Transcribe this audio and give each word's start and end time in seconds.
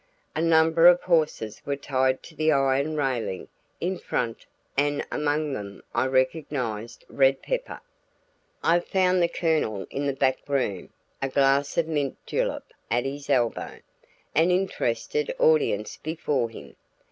A 0.35 0.41
number 0.41 0.87
of 0.87 0.99
horses 1.03 1.61
were 1.63 1.75
tied 1.75 2.23
to 2.23 2.35
the 2.35 2.51
iron 2.51 2.97
railing 2.97 3.49
in 3.79 3.99
front 3.99 4.47
and 4.75 5.05
among 5.11 5.53
them 5.53 5.83
I 5.93 6.07
recognized 6.07 7.05
Red 7.07 7.43
Pepper. 7.43 7.81
I 8.63 8.79
found 8.79 9.21
the 9.21 9.27
Colonel 9.27 9.85
in 9.91 10.07
the 10.07 10.13
back 10.13 10.39
room, 10.47 10.89
a 11.21 11.29
glass 11.29 11.77
of 11.77 11.87
mint 11.87 12.17
julep 12.25 12.73
at 12.89 13.05
his 13.05 13.29
elbow, 13.29 13.77
an 14.33 14.49
interested 14.49 15.31
audience 15.37 15.97
before 15.97 16.49
him. 16.49 16.75